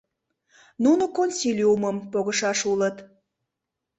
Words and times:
Нуно 0.83 1.03
консилиумым 1.17 1.97
погышаш 2.11 2.59
улыт. 2.71 2.97